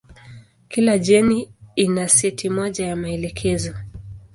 [0.69, 3.73] Kila jeni ina seti moja ya maelekezo.